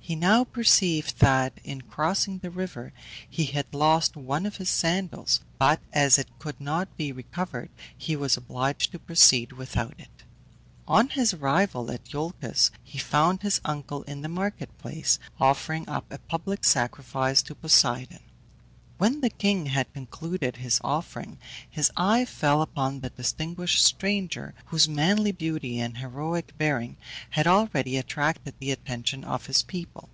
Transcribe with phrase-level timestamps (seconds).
[0.00, 2.94] He now perceived that in crossing the river
[3.28, 8.16] he had lost one of his sandals, but as it could not be recovered he
[8.16, 10.24] was obliged to proceed without it.
[10.86, 16.10] On his arrival at Iolcus he found his uncle in the market place, offering up
[16.10, 18.20] a public sacrifice to Poseidon.
[18.96, 21.38] When the king had concluded his offering,
[21.70, 26.96] his eye fell upon the distinguished stranger, whose manly beauty and heroic bearing
[27.30, 30.08] had already attracted the attention of his people.